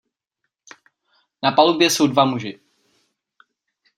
Na 1.43 1.51
palubě 1.51 1.89
jsou 1.89 2.07
dva 2.07 2.25
muži. 2.25 2.59